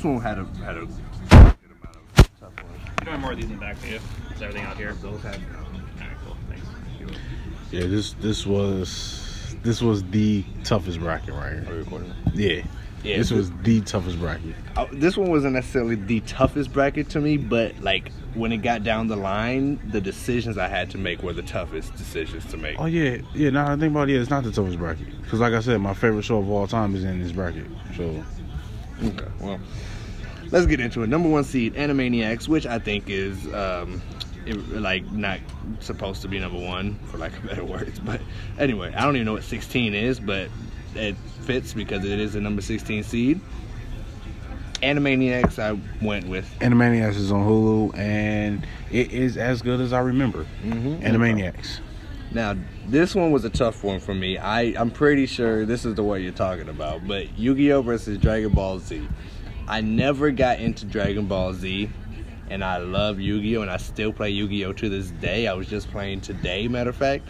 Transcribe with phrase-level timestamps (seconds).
[0.00, 0.90] this one had a had a good
[1.30, 2.80] amount of tough ones.
[3.00, 4.00] You don't have more of these in the back, do you?
[4.34, 4.94] Is everything out here?
[4.94, 5.34] Those had.
[5.34, 6.36] Alright, cool.
[6.48, 6.66] Thanks.
[7.70, 11.72] Yeah, this this was this was the toughest bracket right Are here.
[11.72, 12.14] we recording?
[12.32, 12.62] Yeah,
[13.02, 14.54] Yeah, this was the toughest bracket.
[14.74, 18.82] Uh, this one wasn't necessarily the toughest bracket to me, but like when it got
[18.82, 22.80] down the line, the decisions I had to make were the toughest decisions to make.
[22.80, 23.50] Oh yeah, yeah.
[23.50, 25.78] Now I think about it, yeah, it's not the toughest bracket because, like I said,
[25.78, 27.66] my favorite show of all time is in this bracket.
[27.98, 28.24] So
[29.02, 29.58] Okay, well,
[30.50, 31.08] let's get into it.
[31.08, 34.02] Number one seed, Animaniacs, which I think is um,
[34.46, 35.38] it- like not
[35.80, 37.98] supposed to be number one for lack of better words.
[38.04, 38.20] But
[38.58, 40.48] anyway, I don't even know what 16 is, but
[40.94, 43.40] it fits because it is a number 16 seed.
[44.82, 46.50] Animaniacs, I went with.
[46.60, 50.46] Animaniacs is on Hulu, and it is as good as I remember.
[50.64, 51.02] Mhm.
[51.02, 51.80] Animaniacs.
[52.32, 52.54] Now,
[52.86, 54.38] this one was a tough one for me.
[54.38, 57.82] I, I'm pretty sure this is the one you're talking about, but Yu Gi Oh!
[57.82, 59.06] versus Dragon Ball Z.
[59.66, 61.90] I never got into Dragon Ball Z,
[62.48, 63.62] and I love Yu Gi Oh!
[63.62, 64.72] and I still play Yu Gi Oh!
[64.72, 65.48] to this day.
[65.48, 67.26] I was just playing today, matter of fact.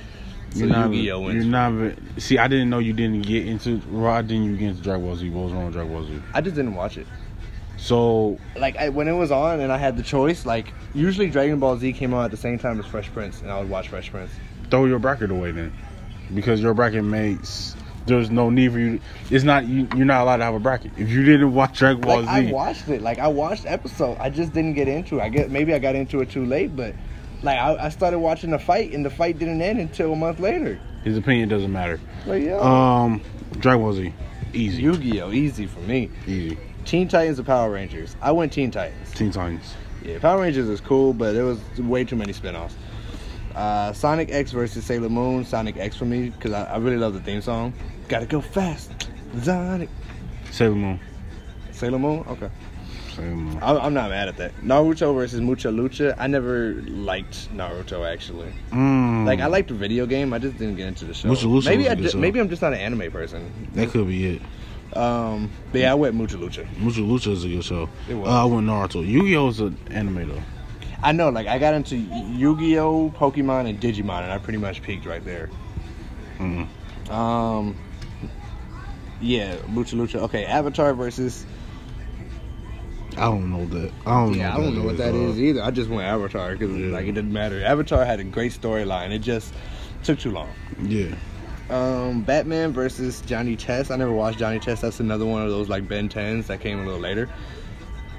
[0.51, 1.29] So You're Yu Gi Oh!
[1.31, 1.93] you're not.
[2.19, 3.79] See, I didn't know you didn't get into.
[3.79, 5.31] Why didn't you get into Dragon Ball Z?
[5.31, 6.23] What was wrong with Dragon Ball Z?
[6.35, 7.07] I just didn't watch it.
[7.79, 11.59] So Like, I, when it was on and I had the choice, like, usually Dragon
[11.59, 13.89] Ball Z came out at the same time as Fresh Prince, and I would watch
[13.89, 14.31] Fresh Prince.
[14.71, 15.73] Throw your bracket away then,
[16.35, 17.77] because your bracket makes.
[18.07, 18.99] There's no need for you.
[19.31, 19.67] It's not.
[19.67, 22.45] You, you're not allowed to have a bracket if you didn't watch Dragon Ball Like,
[22.45, 22.49] Z.
[22.49, 23.03] I watched it.
[23.03, 24.17] Like I watched episode.
[24.19, 25.23] I just didn't get into it.
[25.23, 26.95] I get maybe I got into it too late, but
[27.43, 30.41] like I, I started watching the fight and the fight didn't end until a month
[30.41, 30.81] later.
[31.05, 32.01] His opinion doesn't matter.
[32.27, 32.57] Like yeah.
[32.59, 33.21] Um,
[33.59, 34.15] Dragon Ball Z,
[34.55, 36.11] easy, Yu-Gi-Oh, easy for me.
[36.27, 36.59] easy.
[36.87, 38.17] Teen Titans or Power Rangers?
[38.23, 39.13] I went Teen Titans.
[39.13, 39.75] Teen Titans.
[40.03, 42.75] Yeah, Power Rangers is cool, but there was way too many spin-offs.
[43.55, 45.45] Uh, Sonic X versus Sailor Moon.
[45.45, 47.73] Sonic X for me because I, I really love the theme song.
[48.09, 48.91] Gotta go fast,
[49.43, 49.89] Sonic.
[50.51, 51.01] Sailor Moon.
[51.73, 52.25] Sailor Moon.
[52.29, 52.51] Okay.
[53.15, 53.59] Sailor Moon.
[53.63, 54.55] I- I'm not mad at that.
[54.63, 56.15] Naruto versus Mucha Lucha.
[56.19, 58.53] I never liked Naruto actually.
[58.71, 61.29] Mm, Like I liked the video game, I just didn't get into the show.
[61.29, 62.19] Mucha Lucha maybe I ju- show.
[62.19, 63.51] maybe I'm just not an anime person.
[63.75, 64.43] that could be it.
[64.97, 66.67] Um, but yeah, I went Mucha Lucha.
[66.79, 67.89] Mucha Lucha is a good show.
[68.09, 68.29] It was.
[68.29, 69.07] Uh, I went Naruto.
[69.07, 70.43] Yu-Gi-Oh is an anime though.
[71.03, 75.07] I know, like I got into Yu-Gi-Oh, Pokemon, and Digimon, and I pretty much peaked
[75.07, 75.49] right there.
[76.39, 76.69] Mm.
[77.11, 77.77] Um,
[79.21, 80.17] yeah, Mucha Lucha.
[80.17, 81.47] Okay, Avatar versus.
[83.17, 83.93] I don't know that.
[84.07, 85.63] I don't Yeah, know I don't know what that is uh, either.
[85.63, 86.93] I just went Avatar because Yeah.
[86.93, 87.63] like it didn't matter.
[87.65, 89.11] Avatar had a great storyline.
[89.11, 89.53] It just
[90.05, 90.49] took too long.
[90.83, 91.15] Yeah.
[91.71, 93.91] Um, Batman versus Johnny Test.
[93.91, 94.83] I never watched Johnny Test.
[94.83, 97.29] That's another one of those like Ben 10s that came a little later.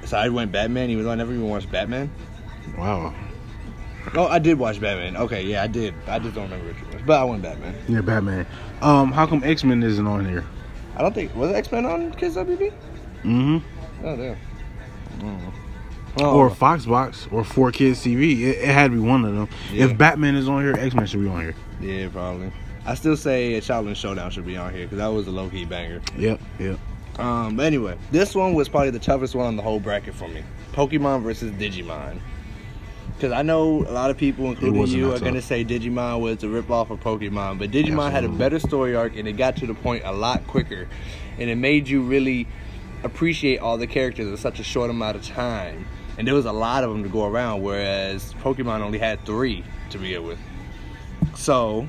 [0.06, 2.09] So I went Batman, even though I never even watched Batman.
[2.78, 3.14] Wow.
[4.16, 5.16] Oh, I did watch Batman.
[5.16, 5.94] Okay, yeah, I did.
[6.08, 7.04] I just don't remember which one.
[7.06, 7.76] But I went Batman.
[7.88, 8.48] Yeah, Batman.
[8.82, 10.44] Um, how come X Men isn't on here?
[10.96, 12.74] I don't think was X Men on Kids WB.
[13.24, 13.58] Mm-hmm.
[14.06, 14.38] Oh damn.
[16.20, 18.42] Oh, Or Fox Box or Four Kids TV.
[18.42, 19.50] It, it had to be one of them.
[19.72, 19.86] Yeah.
[19.86, 21.56] If Batman is on here, X Men should be on here.
[21.80, 22.52] yeah, probably.
[22.86, 25.48] I still say a Xiaolin Showdown should be on here because that was a low
[25.50, 26.02] key banger.
[26.18, 26.42] Yep.
[26.59, 26.80] Yep.
[27.20, 30.28] Um, but anyway, this one was probably the toughest one on the whole bracket for
[30.28, 30.44] me.
[30.74, 32.20] Pokemon versus Digimon.
[33.22, 36.44] Because I know a lot of people, including you, are going to say Digimon was
[36.44, 37.59] a ripoff of Pokemon.
[37.59, 40.48] But Digimon had a better story arc and it got to the point a lot
[40.48, 40.88] quicker.
[41.38, 42.48] And it made you really
[43.04, 45.86] appreciate all the characters in such a short amount of time.
[46.18, 49.64] And there was a lot of them to go around, whereas Pokemon only had three
[49.92, 50.40] to begin with.
[51.36, 51.88] So,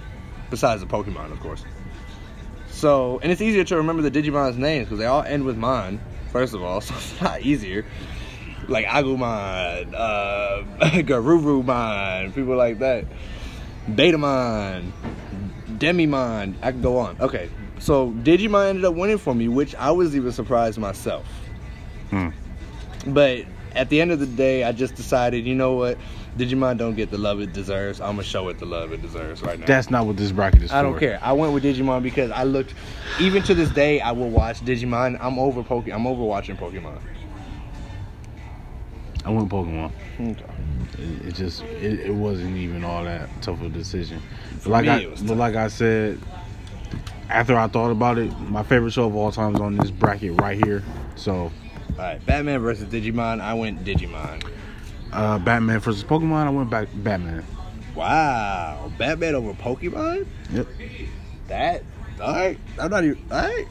[0.50, 1.64] besides the Pokemon, of course.
[2.68, 5.98] So, and it's easier to remember the Digimon's names because they all end with Mon,
[6.30, 7.86] first of all, so it's not easier.
[8.68, 10.41] Like Agumon, uh,
[11.06, 13.04] Garurumon, people like that.
[13.88, 14.90] Betamon,
[15.78, 17.16] Demimon, I can go on.
[17.20, 17.48] Okay,
[17.78, 21.24] so Digimon ended up winning for me, which I was even surprised myself.
[22.10, 22.30] Hmm.
[23.06, 23.44] But
[23.74, 25.98] at the end of the day, I just decided, you know what?
[26.36, 28.00] Digimon don't get the love it deserves.
[28.00, 29.66] I'm gonna show it the love it deserves right now.
[29.66, 31.00] That's not what this bracket is I don't for.
[31.00, 31.20] care.
[31.22, 32.74] I went with Digimon because I looked.
[33.20, 35.18] Even to this day, I will watch Digimon.
[35.20, 35.88] I'm over Poke.
[35.88, 37.00] I'm over watching Pokemon.
[39.24, 39.92] I went Pokemon.
[40.20, 40.44] Okay.
[40.98, 44.20] It, it just it, it wasn't even all that tough of a decision.
[44.54, 46.18] But For like me, I but like I said,
[47.28, 50.40] after I thought about it, my favorite show of all time is on this bracket
[50.40, 50.82] right here.
[51.14, 51.50] So All
[51.98, 53.40] right, Batman versus Digimon.
[53.40, 54.44] I went Digimon.
[55.12, 57.44] uh, Batman versus Pokemon, I went back Batman.
[57.94, 60.26] Wow, Batman over Pokemon.
[60.52, 60.66] Yep.
[61.48, 61.84] That
[62.20, 62.58] all right.
[62.78, 63.66] I'm not even all right.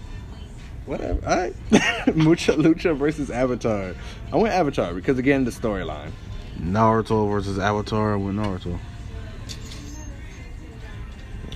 [0.91, 1.25] Whatever.
[1.25, 1.55] All right.
[2.17, 3.95] Mucha Lucha versus Avatar.
[4.29, 6.11] I went Avatar because again the storyline.
[6.59, 8.77] Naruto versus Avatar, I went Naruto.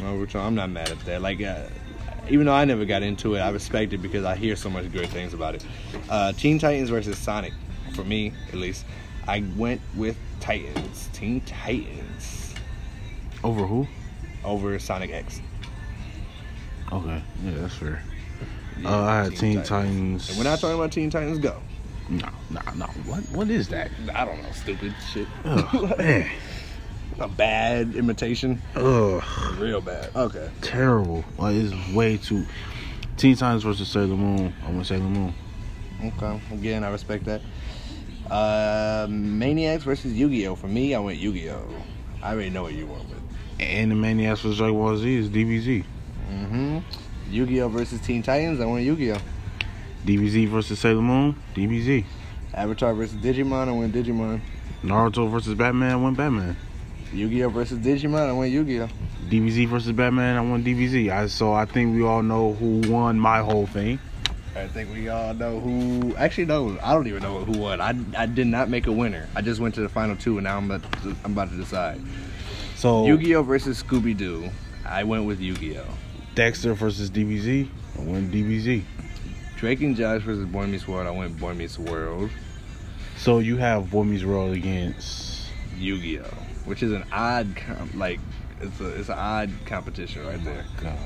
[0.02, 1.22] Oh, I'm not mad at that.
[1.22, 1.64] Like, uh,
[2.30, 4.90] even though I never got into it, I respect it because I hear so much
[4.94, 5.66] good things about it.
[6.10, 7.52] Uh, Teen Titans versus Sonic,
[7.94, 8.86] for me at least,
[9.28, 11.10] I went with Titans.
[11.12, 12.54] Teen Titans
[13.44, 13.86] Over who?
[14.46, 15.42] over Sonic X.
[16.90, 18.02] Okay, yeah, that's fair.
[18.80, 20.30] Yeah, uh, I had Teen Titans.
[20.30, 21.62] And we're not talking about Teen Titans Go.
[22.10, 22.86] No, no, no.
[23.06, 23.24] What?
[23.32, 23.90] What is that?
[24.14, 25.28] I don't know, stupid shit.
[25.44, 26.30] Ugh, man.
[27.20, 28.62] A bad imitation.
[28.76, 29.24] Ugh,
[29.58, 30.14] Real bad.
[30.16, 30.50] Okay.
[30.62, 31.24] terrible.
[31.38, 32.46] Like it's way too.
[33.16, 34.54] Teen Titans versus Sailor Moon.
[34.66, 35.34] I want Sailor Moon.
[36.04, 36.42] Okay.
[36.52, 37.42] Again, I respect that.
[38.30, 40.56] Uh, Maniacs versus Yu-Gi-Oh.
[40.56, 41.66] For me, I went Yu-Gi-Oh.
[42.22, 43.20] I already know what you went with.
[43.60, 45.86] And the Maniacs versus Dragon Ball Z is DBZ.
[46.30, 46.80] Mm-hmm.
[47.30, 48.60] Yu-Gi-Oh versus Teen Titans.
[48.60, 49.18] I went Yu-Gi-Oh.
[50.06, 51.36] DBZ versus Sailor Moon.
[51.56, 52.06] DBZ.
[52.54, 53.68] Avatar versus Digimon.
[53.68, 54.40] I went Digimon.
[54.84, 55.92] Naruto versus Batman.
[55.92, 56.56] I Went Batman.
[57.14, 58.30] Yu-Gi-Oh versus Digimon.
[58.30, 58.90] I went Yu-Gi-Oh.
[59.30, 60.38] DBZ versus Batman.
[60.38, 61.10] I won DBZ.
[61.10, 64.00] I so I think we all know who won my whole thing.
[64.56, 66.16] I think we all know who.
[66.16, 67.82] Actually, no, I don't even know who won.
[67.82, 69.28] I, I did not make a winner.
[69.36, 71.58] I just went to the final two, and now I'm about to, I'm about to
[71.58, 72.00] decide.
[72.76, 74.50] So Yu-Gi-Oh versus Scooby-Doo.
[74.86, 75.84] I went with Yu-Gi-Oh.
[76.36, 77.68] Dexter versus DBZ.
[77.98, 78.84] I went DBZ.
[79.56, 81.08] Drake and Josh versus Boy Meets World.
[81.08, 82.30] I went Boy Meets World.
[83.18, 85.48] So you have Boy Meets World against
[85.78, 86.24] Yu-Gi-Oh,
[86.66, 88.20] which is an odd, com- like
[88.60, 90.66] it's a it's an odd competition right there.
[90.82, 90.98] God.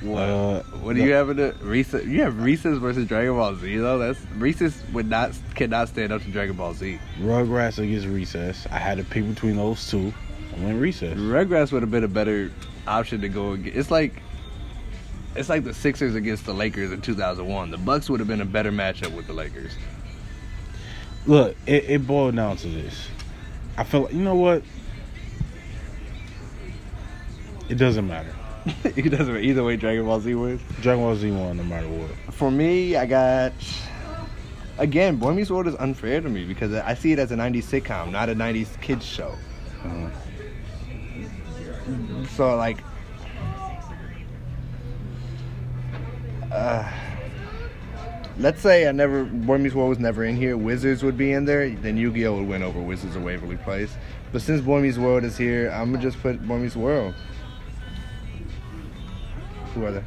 [0.00, 0.22] What?
[0.22, 2.06] Uh, what do you have in the Recess?
[2.06, 3.98] You have Recess versus Dragon Ball Z though.
[3.98, 7.00] That's Recess would not cannot stand up to Dragon Ball Z.
[7.18, 8.66] Rugrats against Recess.
[8.70, 10.12] I had to pick between those two.
[10.56, 11.18] I went Recess.
[11.18, 12.52] Rugrats would have been a better
[12.88, 13.76] option to go against.
[13.78, 14.22] It's like
[15.36, 17.70] it's like the Sixers against the Lakers in 2001.
[17.70, 19.72] The Bucks would have been a better matchup with the Lakers.
[21.26, 23.08] Look, it, it boiled down to this.
[23.76, 24.62] I feel like, you know what?
[27.68, 28.34] It doesn't matter.
[28.84, 29.38] it doesn't matter.
[29.38, 29.76] either way.
[29.76, 30.62] Dragon Ball Z wins.
[30.80, 32.34] Dragon Ball Z won no matter what.
[32.34, 33.52] For me, I got
[34.78, 35.16] again.
[35.16, 38.10] Boy Meets World is unfair to me because I see it as a '90s sitcom,
[38.10, 39.34] not a '90s kids show.
[39.84, 40.08] Uh,
[42.36, 42.78] So like,
[46.52, 46.90] uh,
[48.38, 50.56] let's say I never Boy Meets World was never in here.
[50.56, 51.70] Wizards would be in there.
[51.70, 53.92] Then Yu-Gi-Oh would win over Wizards of Waverly Place.
[54.32, 57.14] But since Boy Meets World is here, I'm gonna just put Boy Meets World.
[59.74, 60.04] Who are they?